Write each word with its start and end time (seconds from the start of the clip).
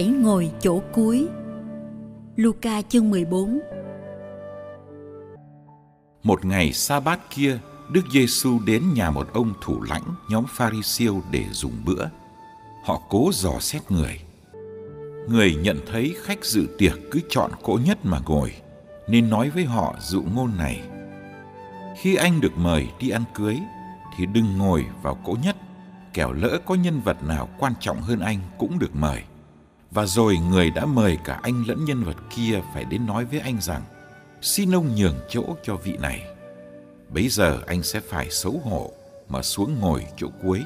Hãy 0.00 0.08
ngồi 0.08 0.50
chỗ 0.60 0.82
cuối. 0.92 1.28
Luca 2.36 2.82
chương 2.82 3.10
14 3.10 3.60
Một 6.22 6.44
ngày 6.44 6.72
sa 6.72 7.00
bát 7.00 7.20
kia, 7.30 7.58
Đức 7.92 8.00
Giêsu 8.12 8.58
đến 8.66 8.82
nhà 8.94 9.10
một 9.10 9.28
ông 9.32 9.52
thủ 9.60 9.82
lãnh 9.82 10.02
nhóm 10.30 10.44
Pharisêu 10.48 11.22
để 11.30 11.44
dùng 11.52 11.72
bữa. 11.84 12.06
Họ 12.84 13.00
cố 13.08 13.30
dò 13.32 13.52
xét 13.60 13.90
người. 13.90 14.20
Người 15.28 15.54
nhận 15.54 15.80
thấy 15.86 16.16
khách 16.22 16.44
dự 16.44 16.68
tiệc 16.78 16.98
cứ 17.10 17.20
chọn 17.28 17.50
cỗ 17.62 17.78
nhất 17.84 17.98
mà 18.04 18.18
ngồi, 18.26 18.52
nên 19.08 19.30
nói 19.30 19.50
với 19.50 19.64
họ 19.64 19.94
dụ 20.00 20.22
ngôn 20.34 20.56
này. 20.58 20.80
Khi 22.00 22.14
anh 22.14 22.40
được 22.40 22.52
mời 22.58 22.88
đi 23.00 23.08
ăn 23.08 23.24
cưới, 23.34 23.58
thì 24.16 24.26
đừng 24.26 24.58
ngồi 24.58 24.84
vào 25.02 25.14
cỗ 25.24 25.36
nhất, 25.44 25.56
kẻo 26.14 26.32
lỡ 26.32 26.58
có 26.66 26.74
nhân 26.74 27.00
vật 27.00 27.22
nào 27.22 27.48
quan 27.58 27.72
trọng 27.80 28.00
hơn 28.00 28.20
anh 28.20 28.38
cũng 28.58 28.78
được 28.78 28.96
mời. 28.96 29.22
Và 29.90 30.06
rồi 30.06 30.36
người 30.36 30.70
đã 30.70 30.86
mời 30.86 31.18
cả 31.24 31.40
anh 31.42 31.64
lẫn 31.66 31.84
nhân 31.84 32.04
vật 32.04 32.16
kia 32.36 32.60
phải 32.74 32.84
đến 32.84 33.06
nói 33.06 33.24
với 33.24 33.40
anh 33.40 33.60
rằng 33.60 33.82
xin 34.42 34.74
ông 34.74 34.94
nhường 34.94 35.16
chỗ 35.28 35.44
cho 35.62 35.76
vị 35.76 35.96
này. 36.00 36.26
Bấy 37.08 37.28
giờ 37.28 37.60
anh 37.66 37.82
sẽ 37.82 38.00
phải 38.00 38.30
xấu 38.30 38.60
hổ 38.64 38.92
mà 39.28 39.42
xuống 39.42 39.80
ngồi 39.80 40.06
chỗ 40.16 40.28
cuối. 40.42 40.64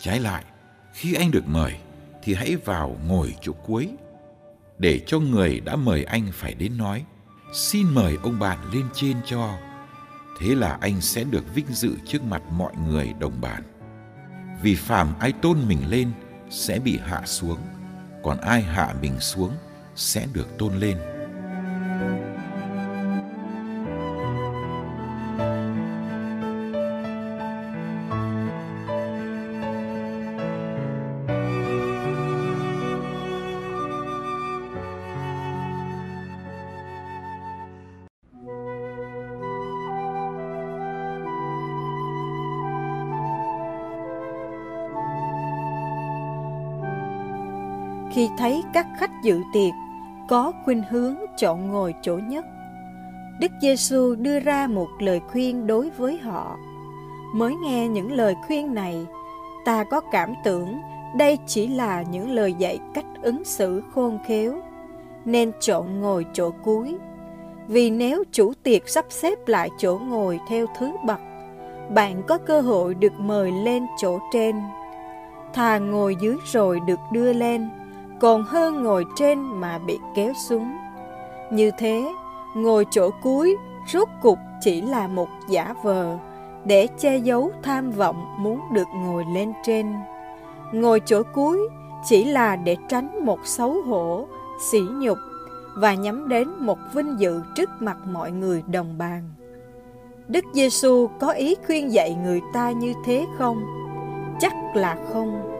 Trái 0.00 0.20
lại, 0.20 0.44
khi 0.92 1.14
anh 1.14 1.30
được 1.30 1.44
mời 1.46 1.76
thì 2.22 2.34
hãy 2.34 2.56
vào 2.56 2.96
ngồi 3.06 3.34
chỗ 3.40 3.52
cuối 3.52 3.88
để 4.78 5.00
cho 5.06 5.18
người 5.18 5.60
đã 5.60 5.76
mời 5.76 6.04
anh 6.04 6.26
phải 6.32 6.54
đến 6.54 6.78
nói 6.78 7.04
xin 7.52 7.86
mời 7.94 8.18
ông 8.22 8.38
bạn 8.38 8.58
lên 8.72 8.86
trên 8.94 9.16
cho. 9.26 9.58
Thế 10.40 10.54
là 10.54 10.78
anh 10.80 11.00
sẽ 11.00 11.24
được 11.24 11.54
vinh 11.54 11.66
dự 11.68 11.96
trước 12.06 12.24
mặt 12.24 12.42
mọi 12.50 12.72
người 12.88 13.12
đồng 13.18 13.40
bàn. 13.40 13.62
Vì 14.62 14.74
phàm 14.74 15.14
ai 15.18 15.32
tôn 15.32 15.58
mình 15.68 15.78
lên 15.88 16.10
sẽ 16.50 16.78
bị 16.78 16.98
hạ 17.04 17.22
xuống 17.26 17.58
còn 18.26 18.40
ai 18.40 18.62
hạ 18.62 18.94
mình 19.00 19.20
xuống 19.20 19.52
sẽ 19.96 20.26
được 20.32 20.58
tôn 20.58 20.74
lên. 20.74 20.98
Khi 48.16 48.28
thấy 48.38 48.64
các 48.72 48.86
khách 48.98 49.22
dự 49.22 49.42
tiệc 49.52 49.72
có 50.28 50.52
khuynh 50.64 50.82
hướng 50.90 51.16
chọn 51.36 51.68
ngồi 51.68 51.94
chỗ 52.02 52.18
nhất. 52.18 52.44
Đức 53.40 53.52
Giêsu 53.60 54.14
đưa 54.14 54.40
ra 54.40 54.66
một 54.66 54.88
lời 54.98 55.20
khuyên 55.32 55.66
đối 55.66 55.90
với 55.90 56.18
họ. 56.18 56.56
Mới 57.34 57.54
nghe 57.54 57.88
những 57.88 58.12
lời 58.12 58.34
khuyên 58.46 58.74
này, 58.74 59.06
ta 59.64 59.84
có 59.84 60.00
cảm 60.00 60.34
tưởng 60.44 60.78
đây 61.16 61.38
chỉ 61.46 61.66
là 61.66 62.02
những 62.02 62.30
lời 62.30 62.54
dạy 62.58 62.78
cách 62.94 63.04
ứng 63.22 63.44
xử 63.44 63.82
khôn 63.94 64.18
khéo, 64.26 64.60
nên 65.24 65.52
chọn 65.60 66.00
ngồi 66.00 66.26
chỗ 66.32 66.50
cuối. 66.62 66.96
Vì 67.68 67.90
nếu 67.90 68.24
chủ 68.32 68.52
tiệc 68.62 68.88
sắp 68.88 69.04
xếp 69.08 69.48
lại 69.48 69.70
chỗ 69.78 69.98
ngồi 69.98 70.40
theo 70.48 70.66
thứ 70.78 70.92
bậc, 71.06 71.20
bạn 71.94 72.22
có 72.28 72.38
cơ 72.38 72.60
hội 72.60 72.94
được 72.94 73.20
mời 73.20 73.52
lên 73.52 73.86
chỗ 73.98 74.18
trên. 74.32 74.56
Thà 75.52 75.78
ngồi 75.78 76.16
dưới 76.20 76.36
rồi 76.52 76.80
được 76.86 77.00
đưa 77.12 77.32
lên, 77.32 77.68
còn 78.20 78.42
hơn 78.42 78.82
ngồi 78.82 79.04
trên 79.16 79.42
mà 79.42 79.78
bị 79.78 79.98
kéo 80.14 80.32
xuống. 80.48 80.76
Như 81.50 81.70
thế, 81.78 82.12
ngồi 82.54 82.86
chỗ 82.90 83.10
cuối 83.22 83.56
rốt 83.92 84.08
cục 84.22 84.38
chỉ 84.60 84.80
là 84.80 85.08
một 85.08 85.28
giả 85.48 85.74
vờ 85.82 86.18
để 86.64 86.86
che 86.98 87.18
giấu 87.18 87.50
tham 87.62 87.90
vọng 87.90 88.36
muốn 88.38 88.60
được 88.72 88.88
ngồi 88.94 89.24
lên 89.34 89.52
trên. 89.64 89.94
Ngồi 90.72 91.00
chỗ 91.06 91.22
cuối 91.34 91.58
chỉ 92.04 92.24
là 92.24 92.56
để 92.56 92.76
tránh 92.88 93.24
một 93.24 93.38
xấu 93.44 93.82
hổ, 93.82 94.26
sỉ 94.70 94.80
nhục 94.92 95.18
và 95.76 95.94
nhắm 95.94 96.28
đến 96.28 96.48
một 96.58 96.78
vinh 96.94 97.20
dự 97.20 97.40
trước 97.54 97.70
mặt 97.80 97.96
mọi 98.06 98.30
người 98.30 98.62
đồng 98.66 98.98
bàn. 98.98 99.30
Đức 100.28 100.44
Giêsu 100.52 101.08
có 101.20 101.30
ý 101.30 101.54
khuyên 101.66 101.92
dạy 101.92 102.14
người 102.24 102.40
ta 102.52 102.70
như 102.70 102.94
thế 103.04 103.26
không? 103.38 103.64
Chắc 104.40 104.52
là 104.74 104.96
không. 105.12 105.55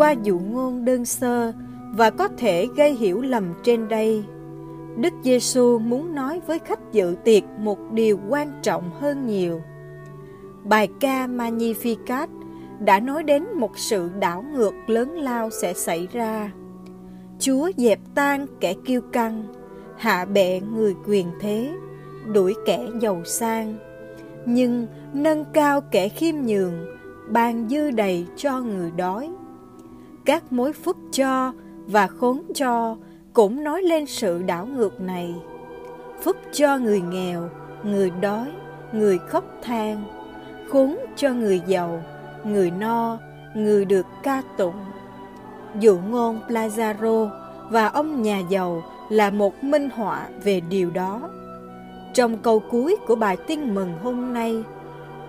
Qua 0.00 0.14
dụ 0.22 0.38
ngôn 0.38 0.84
đơn 0.84 1.04
sơ 1.04 1.52
và 1.92 2.10
có 2.10 2.28
thể 2.28 2.66
gây 2.76 2.94
hiểu 2.94 3.20
lầm 3.20 3.44
trên 3.62 3.88
đây. 3.88 4.24
Đức 4.96 5.12
Giêsu 5.24 5.78
muốn 5.78 6.14
nói 6.14 6.40
với 6.46 6.58
khách 6.58 6.92
dự 6.92 7.16
tiệc 7.24 7.44
một 7.58 7.78
điều 7.92 8.20
quan 8.28 8.52
trọng 8.62 8.90
hơn 9.00 9.26
nhiều. 9.26 9.62
Bài 10.64 10.88
ca 11.00 11.26
Magnificat 11.26 12.26
đã 12.80 13.00
nói 13.00 13.22
đến 13.22 13.44
một 13.56 13.78
sự 13.78 14.10
đảo 14.20 14.44
ngược 14.54 14.74
lớn 14.86 15.10
lao 15.10 15.50
sẽ 15.50 15.72
xảy 15.74 16.08
ra. 16.12 16.52
Chúa 17.38 17.70
dẹp 17.76 17.98
tan 18.14 18.46
kẻ 18.60 18.74
kiêu 18.84 19.00
căng, 19.00 19.44
hạ 19.96 20.24
bệ 20.24 20.60
người 20.74 20.94
quyền 21.06 21.26
thế, 21.40 21.72
đuổi 22.32 22.54
kẻ 22.66 22.86
giàu 23.00 23.22
sang, 23.24 23.76
nhưng 24.46 24.86
nâng 25.12 25.44
cao 25.52 25.80
kẻ 25.80 26.08
khiêm 26.08 26.34
nhường, 26.36 26.86
ban 27.28 27.68
dư 27.68 27.90
đầy 27.90 28.26
cho 28.36 28.60
người 28.60 28.90
đói 28.90 29.30
các 30.30 30.52
mối 30.52 30.72
phúc 30.72 30.96
cho 31.12 31.52
và 31.86 32.06
khốn 32.06 32.42
cho 32.54 32.96
cũng 33.32 33.64
nói 33.64 33.82
lên 33.82 34.06
sự 34.06 34.42
đảo 34.42 34.66
ngược 34.66 35.00
này. 35.00 35.34
Phúc 36.22 36.36
cho 36.52 36.78
người 36.78 37.00
nghèo, 37.00 37.48
người 37.82 38.10
đói, 38.10 38.46
người 38.92 39.18
khóc 39.18 39.44
than, 39.62 40.04
khốn 40.68 40.98
cho 41.16 41.30
người 41.30 41.60
giàu, 41.66 42.02
người 42.44 42.70
no, 42.70 43.18
người 43.54 43.84
được 43.84 44.06
ca 44.22 44.42
tụng. 44.56 44.74
Dụ 45.80 45.98
ngôn 46.08 46.40
Lazaro 46.48 47.28
và 47.70 47.86
ông 47.86 48.22
nhà 48.22 48.38
giàu 48.38 48.82
là 49.08 49.30
một 49.30 49.64
minh 49.64 49.90
họa 49.90 50.28
về 50.44 50.60
điều 50.60 50.90
đó. 50.90 51.30
Trong 52.14 52.38
câu 52.38 52.62
cuối 52.70 52.96
của 53.06 53.16
bài 53.16 53.36
tin 53.46 53.74
mừng 53.74 53.92
hôm 54.02 54.34
nay, 54.34 54.64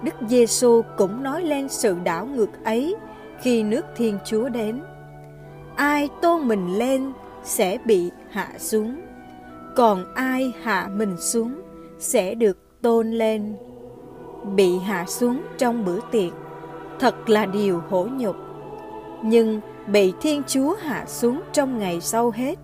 Đức 0.02 0.16
Giêsu 0.28 0.82
cũng 0.98 1.24
nói 1.24 1.44
lên 1.44 1.70
sự 1.70 1.96
đảo 2.04 2.26
ngược 2.26 2.64
ấy 2.64 2.96
khi 3.42 3.64
nước 3.64 3.86
Thiên 3.96 4.18
Chúa 4.26 4.50
đến. 4.50 4.82
Ai 5.76 6.10
tôn 6.22 6.48
mình 6.48 6.78
lên 6.78 7.12
sẽ 7.44 7.78
bị 7.86 8.12
hạ 8.30 8.50
xuống, 8.58 9.02
còn 9.76 10.14
ai 10.16 10.54
hạ 10.64 10.90
mình 10.96 11.18
xuống 11.18 11.62
sẽ 12.00 12.36
được 12.36 12.82
tôn 12.82 13.12
lên. 13.12 13.56
bị 14.56 14.78
hạ 14.78 15.06
xuống 15.08 15.42
trong 15.58 15.86
bữa 15.86 16.00
tiệc 16.12 16.34
thật 17.00 17.30
là 17.30 17.46
điều 17.46 17.82
hổ 17.90 18.08
nhục. 18.12 18.36
Nhưng 19.24 19.62
bị 19.88 20.14
Thiên 20.22 20.42
Chúa 20.48 20.76
hạ 20.82 21.06
xuống 21.08 21.42
trong 21.54 21.80
ngày 21.80 22.02
sau 22.02 22.32
hết 22.32 22.60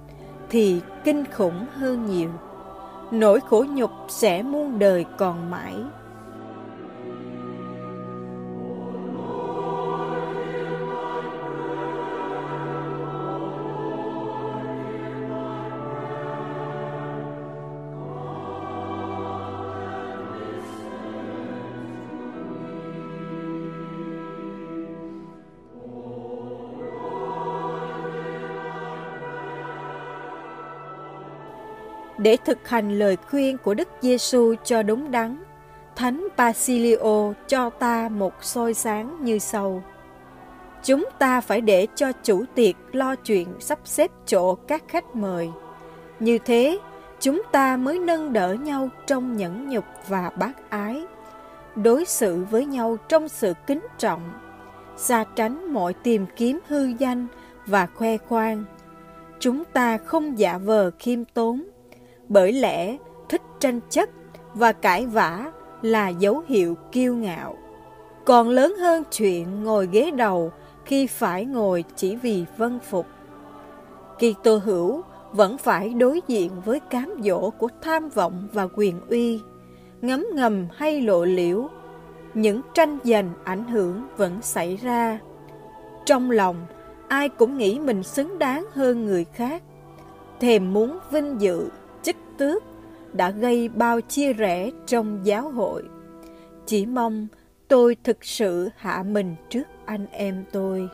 thì 0.49 0.81
kinh 1.03 1.23
khủng 1.33 1.65
hơn 1.73 2.05
nhiều. 2.05 2.29
Nỗi 3.11 3.39
khổ 3.39 3.65
nhục 3.69 3.91
sẽ 4.07 4.43
muôn 4.43 4.79
đời 4.79 5.05
còn 5.17 5.51
mãi. 5.51 5.75
Để 32.17 32.37
thực 32.45 32.67
hành 32.67 32.99
lời 32.99 33.17
khuyên 33.29 33.57
của 33.57 33.73
Đức 33.73 33.87
Giêsu 34.01 34.55
cho 34.63 34.83
đúng 34.83 35.11
đắn, 35.11 35.43
Thánh 35.95 36.27
Basilio 36.37 37.33
cho 37.47 37.69
ta 37.69 38.09
một 38.09 38.33
soi 38.41 38.73
sáng 38.73 39.17
như 39.21 39.39
sau. 39.39 39.83
Chúng 40.83 41.05
ta 41.19 41.41
phải 41.41 41.61
để 41.61 41.87
cho 41.95 42.11
chủ 42.23 42.43
tiệc 42.55 42.75
lo 42.91 43.15
chuyện 43.15 43.47
sắp 43.59 43.79
xếp 43.83 44.11
chỗ 44.25 44.55
các 44.55 44.83
khách 44.87 45.15
mời. 45.15 45.49
Như 46.19 46.37
thế, 46.37 46.79
chúng 47.19 47.41
ta 47.51 47.77
mới 47.77 47.99
nâng 47.99 48.33
đỡ 48.33 48.53
nhau 48.53 48.89
trong 49.07 49.37
nhẫn 49.37 49.69
nhục 49.69 49.85
và 50.07 50.29
bác 50.29 50.69
ái, 50.69 51.05
đối 51.75 52.05
xử 52.05 52.43
với 52.51 52.65
nhau 52.65 52.97
trong 53.09 53.29
sự 53.29 53.53
kính 53.67 53.87
trọng, 53.97 54.21
xa 54.97 55.25
tránh 55.35 55.73
mọi 55.73 55.93
tìm 55.93 56.25
kiếm 56.35 56.59
hư 56.67 56.85
danh 56.85 57.27
và 57.65 57.87
khoe 57.95 58.17
khoang. 58.17 58.63
Chúng 59.39 59.63
ta 59.65 59.97
không 59.97 60.39
giả 60.39 60.57
vờ 60.57 60.91
khiêm 60.99 61.25
tốn, 61.25 61.63
bởi 62.29 62.53
lẽ 62.53 62.97
thích 63.29 63.41
tranh 63.59 63.79
chấp 63.89 64.09
và 64.53 64.71
cãi 64.71 65.05
vã 65.05 65.51
là 65.81 66.09
dấu 66.09 66.43
hiệu 66.47 66.75
kiêu 66.91 67.15
ngạo. 67.15 67.57
Còn 68.25 68.49
lớn 68.49 68.75
hơn 68.79 69.03
chuyện 69.11 69.63
ngồi 69.63 69.89
ghế 69.91 70.11
đầu 70.11 70.51
khi 70.85 71.07
phải 71.07 71.45
ngồi 71.45 71.83
chỉ 71.95 72.15
vì 72.15 72.45
vân 72.57 72.79
phục. 72.79 73.05
Kỳ 74.19 74.35
tô 74.43 74.59
hữu 74.65 75.01
vẫn 75.31 75.57
phải 75.57 75.89
đối 75.89 76.21
diện 76.27 76.51
với 76.65 76.79
cám 76.79 77.13
dỗ 77.23 77.49
của 77.49 77.69
tham 77.81 78.09
vọng 78.09 78.47
và 78.53 78.67
quyền 78.75 79.01
uy, 79.09 79.39
ngấm 80.01 80.25
ngầm 80.33 80.67
hay 80.75 81.01
lộ 81.01 81.25
liễu. 81.25 81.69
Những 82.33 82.61
tranh 82.73 82.97
giành 83.03 83.29
ảnh 83.43 83.67
hưởng 83.67 84.07
vẫn 84.17 84.41
xảy 84.41 84.75
ra. 84.75 85.19
Trong 86.05 86.31
lòng, 86.31 86.55
ai 87.07 87.29
cũng 87.29 87.57
nghĩ 87.57 87.79
mình 87.79 88.03
xứng 88.03 88.39
đáng 88.39 88.65
hơn 88.73 89.05
người 89.05 89.25
khác. 89.25 89.63
Thèm 90.39 90.73
muốn 90.73 90.99
vinh 91.11 91.41
dự 91.41 91.69
tước 92.37 92.63
đã 93.13 93.29
gây 93.29 93.69
bao 93.69 94.01
chia 94.01 94.33
rẽ 94.33 94.71
trong 94.85 95.19
giáo 95.23 95.49
hội. 95.49 95.83
Chỉ 96.65 96.85
mong 96.85 97.27
tôi 97.67 97.95
thực 98.03 98.25
sự 98.25 98.69
hạ 98.75 99.03
mình 99.07 99.35
trước 99.49 99.67
anh 99.85 100.05
em 100.11 100.43
tôi. 100.51 100.89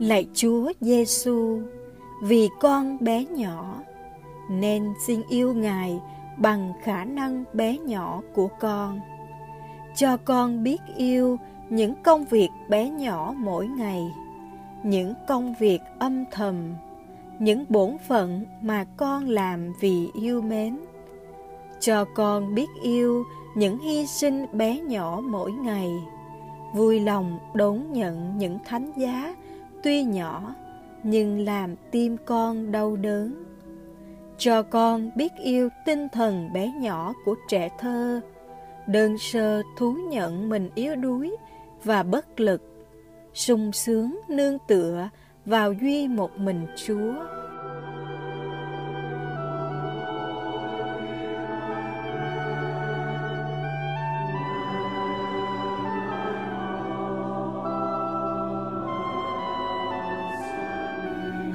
Lạy 0.00 0.26
Chúa 0.34 0.72
Giêsu, 0.80 1.60
vì 2.22 2.48
con 2.60 3.04
bé 3.04 3.24
nhỏ 3.24 3.74
nên 4.50 4.92
xin 5.06 5.22
yêu 5.28 5.54
Ngài 5.54 6.00
bằng 6.38 6.72
khả 6.82 7.04
năng 7.04 7.44
bé 7.52 7.78
nhỏ 7.78 8.22
của 8.34 8.48
con. 8.60 9.00
Cho 9.96 10.16
con 10.16 10.62
biết 10.62 10.78
yêu 10.96 11.38
những 11.70 11.94
công 12.02 12.24
việc 12.24 12.48
bé 12.68 12.90
nhỏ 12.90 13.34
mỗi 13.36 13.66
ngày, 13.66 14.02
những 14.82 15.14
công 15.28 15.54
việc 15.58 15.80
âm 15.98 16.24
thầm, 16.30 16.74
những 17.38 17.64
bổn 17.68 17.96
phận 18.08 18.44
mà 18.60 18.84
con 18.96 19.28
làm 19.28 19.72
vì 19.80 20.08
yêu 20.14 20.42
mến. 20.42 20.78
Cho 21.80 22.04
con 22.14 22.54
biết 22.54 22.68
yêu 22.82 23.24
những 23.54 23.78
hy 23.78 24.06
sinh 24.06 24.46
bé 24.52 24.80
nhỏ 24.80 25.20
mỗi 25.24 25.52
ngày, 25.52 25.90
vui 26.74 27.00
lòng 27.00 27.38
đón 27.54 27.92
nhận 27.92 28.38
những 28.38 28.58
thánh 28.64 28.92
giá 28.96 29.34
tuy 29.82 30.02
nhỏ, 30.02 30.54
nhưng 31.02 31.44
làm 31.44 31.74
tim 31.90 32.16
con 32.24 32.72
đau 32.72 32.96
đớn. 32.96 33.44
Cho 34.38 34.62
con 34.62 35.10
biết 35.16 35.32
yêu 35.42 35.68
tinh 35.86 36.08
thần 36.08 36.52
bé 36.52 36.72
nhỏ 36.80 37.12
của 37.24 37.34
trẻ 37.48 37.68
thơ, 37.78 38.20
đơn 38.86 39.18
sơ 39.18 39.62
thú 39.76 39.96
nhận 40.08 40.48
mình 40.48 40.70
yếu 40.74 40.96
đuối 40.96 41.36
và 41.84 42.02
bất 42.02 42.40
lực, 42.40 42.62
sung 43.34 43.72
sướng 43.72 44.20
nương 44.28 44.58
tựa 44.68 45.08
vào 45.44 45.72
duy 45.72 46.08
một 46.08 46.38
mình 46.38 46.66
chúa. 46.76 47.14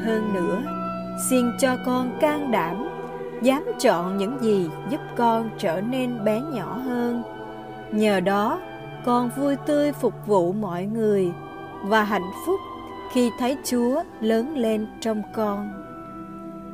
Hơn 0.05 0.33
nữa. 0.33 0.61
Xin 1.29 1.45
cho 1.59 1.77
con 1.85 2.17
can 2.21 2.51
đảm, 2.51 2.87
dám 3.41 3.63
chọn 3.79 4.17
những 4.17 4.37
gì 4.41 4.69
giúp 4.89 5.01
con 5.15 5.49
trở 5.57 5.81
nên 5.81 6.23
bé 6.23 6.41
nhỏ 6.41 6.77
hơn. 6.77 7.23
Nhờ 7.91 8.19
đó, 8.19 8.59
con 9.05 9.29
vui 9.37 9.55
tươi 9.55 9.91
phục 9.91 10.13
vụ 10.27 10.53
mọi 10.53 10.85
người 10.85 11.31
và 11.83 12.03
hạnh 12.03 12.31
phúc 12.45 12.59
khi 13.11 13.31
thấy 13.39 13.57
chúa 13.63 14.03
lớn 14.21 14.57
lên 14.57 14.87
trong 15.01 15.21
con. 15.33 15.73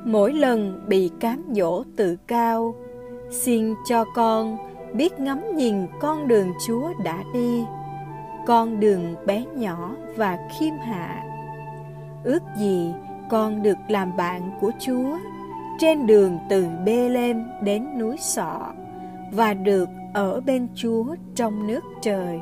Mỗi 0.03 0.33
lần 0.33 0.81
bị 0.87 1.11
cám 1.19 1.43
dỗ 1.51 1.83
tự 1.95 2.17
cao, 2.27 2.75
xin 3.31 3.75
cho 3.89 4.05
con 4.15 4.57
biết 4.93 5.19
ngắm 5.19 5.41
nhìn 5.55 5.75
con 5.99 6.27
đường 6.27 6.51
chúa 6.67 6.89
đã 7.03 7.23
đi. 7.33 7.63
Con 8.47 8.79
đường 8.79 9.15
bé 9.25 9.45
nhỏ 9.55 9.95
và 10.15 10.37
khiêm 10.59 10.73
hạ. 10.77 11.23
Ước 12.23 12.43
gì 12.57 12.93
con 13.31 13.63
được 13.63 13.77
làm 13.87 14.17
bạn 14.17 14.51
của 14.61 14.71
Chúa, 14.79 15.17
trên 15.79 16.07
đường 16.07 16.37
từ 16.49 16.65
Bê 16.85 17.09
Lêm 17.09 17.43
đến 17.63 17.99
núi 17.99 18.15
Sọ, 18.19 18.73
và 19.31 19.53
được 19.53 19.89
ở 20.13 20.41
bên 20.41 20.67
Chúa 20.75 21.15
trong 21.35 21.67
nước 21.67 21.83
trời. 22.01 22.39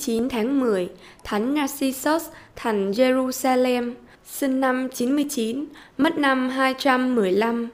9 0.00 0.28
tháng 0.28 0.60
10, 0.60 0.88
Thánh 1.24 1.54
Narcissus 1.54 2.24
thành 2.56 2.90
Jerusalem, 2.90 3.94
sinh 4.24 4.60
năm 4.60 4.88
99, 4.88 5.64
mất 5.98 6.18
năm 6.18 6.50
215. 6.50 7.68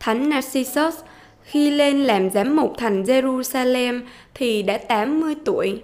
Thánh 0.00 0.28
Narcissus 0.28 0.94
khi 1.42 1.70
lên 1.70 2.04
làm 2.04 2.30
giám 2.30 2.56
mục 2.56 2.74
thành 2.78 3.02
Jerusalem 3.02 4.00
thì 4.34 4.62
đã 4.62 4.78
80 4.78 5.34
tuổi. 5.44 5.82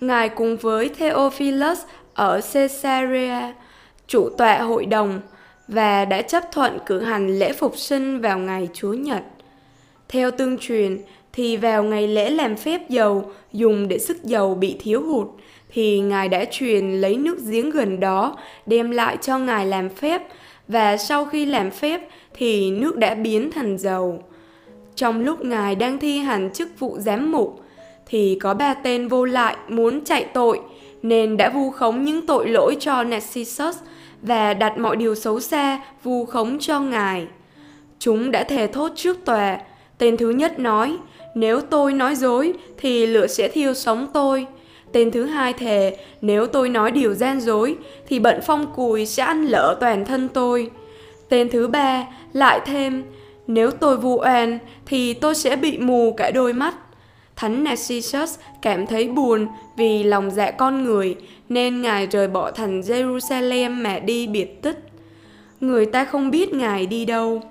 Ngài 0.00 0.28
cùng 0.28 0.56
với 0.56 0.88
Theophilus 0.88 1.78
ở 2.14 2.40
Caesarea, 2.52 3.54
chủ 4.06 4.28
tọa 4.28 4.58
hội 4.58 4.86
đồng, 4.86 5.20
và 5.68 6.04
đã 6.04 6.22
chấp 6.22 6.52
thuận 6.52 6.78
cử 6.86 7.00
hành 7.00 7.38
lễ 7.38 7.52
phục 7.52 7.76
sinh 7.76 8.20
vào 8.20 8.38
ngày 8.38 8.68
Chúa 8.74 8.92
Nhật. 8.92 9.22
Theo 10.08 10.30
tương 10.30 10.58
truyền, 10.58 10.98
thì 11.34 11.56
vào 11.56 11.84
ngày 11.84 12.08
lễ 12.08 12.30
làm 12.30 12.56
phép 12.56 12.88
dầu 12.88 13.30
dùng 13.52 13.88
để 13.88 13.98
sức 13.98 14.24
dầu 14.24 14.54
bị 14.54 14.76
thiếu 14.80 15.02
hụt, 15.02 15.26
thì 15.72 16.00
Ngài 16.00 16.28
đã 16.28 16.44
truyền 16.50 16.90
lấy 16.90 17.16
nước 17.16 17.36
giếng 17.50 17.70
gần 17.70 18.00
đó 18.00 18.36
đem 18.66 18.90
lại 18.90 19.16
cho 19.20 19.38
Ngài 19.38 19.66
làm 19.66 19.88
phép, 19.88 20.22
và 20.68 20.96
sau 20.96 21.24
khi 21.24 21.46
làm 21.46 21.70
phép 21.70 22.08
thì 22.34 22.70
nước 22.70 22.96
đã 22.96 23.14
biến 23.14 23.50
thành 23.50 23.78
dầu. 23.78 24.22
Trong 24.96 25.24
lúc 25.24 25.44
Ngài 25.44 25.74
đang 25.74 25.98
thi 25.98 26.18
hành 26.18 26.52
chức 26.52 26.68
vụ 26.78 26.96
giám 26.98 27.32
mục, 27.32 27.60
thì 28.06 28.38
có 28.40 28.54
ba 28.54 28.74
tên 28.74 29.08
vô 29.08 29.24
lại 29.24 29.56
muốn 29.68 30.04
chạy 30.04 30.24
tội, 30.24 30.60
nên 31.02 31.36
đã 31.36 31.50
vu 31.50 31.70
khống 31.70 32.04
những 32.04 32.26
tội 32.26 32.48
lỗi 32.48 32.76
cho 32.80 33.02
Narcissus 33.02 33.76
và 34.22 34.54
đặt 34.54 34.78
mọi 34.78 34.96
điều 34.96 35.14
xấu 35.14 35.40
xa 35.40 35.80
vu 36.02 36.24
khống 36.24 36.58
cho 36.60 36.80
Ngài. 36.80 37.26
Chúng 37.98 38.30
đã 38.30 38.44
thề 38.44 38.66
thốt 38.66 38.92
trước 38.96 39.24
tòa. 39.24 39.58
Tên 39.98 40.16
thứ 40.16 40.30
nhất 40.30 40.58
nói, 40.58 40.96
nếu 41.34 41.60
tôi 41.60 41.92
nói 41.92 42.14
dối 42.14 42.52
thì 42.78 43.06
lửa 43.06 43.26
sẽ 43.26 43.48
thiêu 43.48 43.74
sống 43.74 44.06
tôi. 44.14 44.46
Tên 44.92 45.10
thứ 45.10 45.24
hai 45.24 45.52
thề, 45.52 45.96
nếu 46.20 46.46
tôi 46.46 46.68
nói 46.68 46.90
điều 46.90 47.14
gian 47.14 47.40
dối 47.40 47.76
thì 48.08 48.18
bận 48.18 48.40
phong 48.46 48.72
cùi 48.76 49.06
sẽ 49.06 49.22
ăn 49.22 49.44
lỡ 49.44 49.76
toàn 49.80 50.04
thân 50.04 50.28
tôi. 50.28 50.70
Tên 51.28 51.48
thứ 51.48 51.68
ba 51.68 52.06
lại 52.32 52.60
thêm, 52.66 53.02
nếu 53.46 53.70
tôi 53.70 53.96
vu 53.96 54.20
oan 54.20 54.58
thì 54.86 55.14
tôi 55.14 55.34
sẽ 55.34 55.56
bị 55.56 55.78
mù 55.78 56.14
cả 56.16 56.30
đôi 56.30 56.52
mắt. 56.52 56.74
Thánh 57.36 57.64
Narcissus 57.64 58.38
cảm 58.62 58.86
thấy 58.86 59.08
buồn 59.08 59.48
vì 59.76 60.02
lòng 60.02 60.30
dạ 60.30 60.50
con 60.50 60.84
người 60.84 61.16
nên 61.48 61.82
Ngài 61.82 62.06
rời 62.06 62.28
bỏ 62.28 62.50
thành 62.50 62.80
Jerusalem 62.80 63.70
mà 63.70 63.98
đi 63.98 64.26
biệt 64.26 64.62
tích. 64.62 64.78
Người 65.60 65.86
ta 65.86 66.04
không 66.04 66.30
biết 66.30 66.54
Ngài 66.54 66.86
đi 66.86 67.04
đâu. 67.04 67.42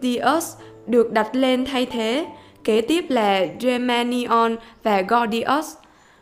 Dios 0.00 0.52
được 0.86 1.12
đặt 1.12 1.28
lên 1.32 1.64
thay 1.64 1.86
thế, 1.86 2.26
kế 2.64 2.80
tiếp 2.80 3.04
là 3.08 3.46
Germanion 3.60 4.56
và 4.82 5.02
Gordius. 5.02 5.66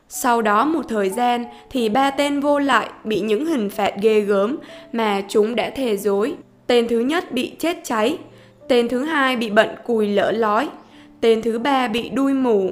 Sau 0.08 0.42
đó 0.42 0.64
một 0.64 0.82
thời 0.88 1.10
gian 1.10 1.44
thì 1.70 1.88
ba 1.88 2.10
tên 2.10 2.40
vô 2.40 2.58
lại 2.58 2.90
bị 3.04 3.20
những 3.20 3.46
hình 3.46 3.70
phạt 3.70 3.94
ghê 4.02 4.20
gớm 4.20 4.56
mà 4.92 5.22
chúng 5.28 5.56
đã 5.56 5.70
thề 5.70 5.96
dối. 5.96 6.34
Tên 6.66 6.88
thứ 6.88 7.00
nhất 7.00 7.32
bị 7.32 7.52
chết 7.58 7.78
cháy, 7.84 8.18
tên 8.68 8.88
thứ 8.88 9.04
hai 9.04 9.36
bị 9.36 9.50
bận 9.50 9.68
cùi 9.86 10.08
lỡ 10.08 10.32
lói, 10.32 10.68
tên 11.20 11.42
thứ 11.42 11.58
ba 11.58 11.88
bị 11.88 12.08
đuôi 12.08 12.34
mù. 12.34 12.70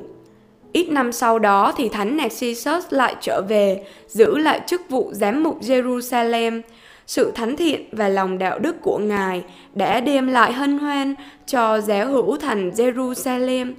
Ít 0.72 0.88
năm 0.88 1.12
sau 1.12 1.38
đó 1.38 1.72
thì 1.76 1.88
Thánh 1.88 2.16
Narcissus 2.16 2.84
lại 2.90 3.16
trở 3.20 3.42
về, 3.48 3.84
giữ 4.06 4.38
lại 4.38 4.60
chức 4.66 4.90
vụ 4.90 5.10
giám 5.12 5.42
mục 5.42 5.60
Jerusalem. 5.60 6.60
Sự 7.08 7.32
thánh 7.34 7.56
thiện 7.56 7.84
và 7.92 8.08
lòng 8.08 8.38
đạo 8.38 8.58
đức 8.58 8.76
của 8.82 8.98
Ngài 8.98 9.44
đã 9.74 10.00
đem 10.00 10.26
lại 10.26 10.52
hân 10.52 10.78
hoan 10.78 11.14
cho 11.46 11.80
giáo 11.80 12.06
hữu 12.06 12.36
thành 12.36 12.70
Jerusalem. 12.70 13.72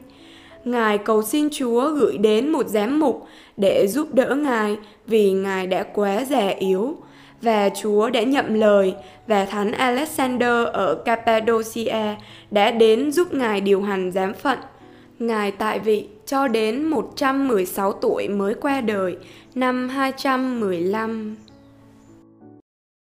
Ngài 0.66 0.98
cầu 0.98 1.24
xin 1.24 1.50
Chúa 1.52 1.90
gửi 1.90 2.18
đến 2.18 2.50
một 2.50 2.68
giám 2.68 3.00
mục 3.00 3.28
để 3.58 3.88
giúp 3.88 4.14
đỡ 4.14 4.36
Ngài 4.36 4.78
vì 5.08 5.32
Ngài 5.32 5.68
đã 5.68 5.84
quá 5.84 6.26
già 6.26 6.48
yếu. 6.48 6.96
Và 7.42 7.70
Chúa 7.70 8.10
đã 8.10 8.24
nhậm 8.24 8.54
lời 8.54 8.94
và 9.28 9.46
Thánh 9.46 9.72
Alexander 9.72 10.68
ở 10.74 10.96
Cappadocia 11.06 12.16
đã 12.52 12.72
đến 12.72 13.12
giúp 13.12 13.34
Ngài 13.34 13.62
điều 13.62 13.82
hành 13.82 14.12
giám 14.12 14.34
phận. 14.34 14.60
Ngài 15.20 15.52
tại 15.52 15.80
vị 15.80 16.08
cho 16.26 16.48
đến 16.48 16.84
116 16.84 17.94
tuổi 17.94 18.28
mới 18.28 18.54
qua 18.54 18.82
đời, 18.82 19.18
năm 19.56 19.90
215. 19.90 21.36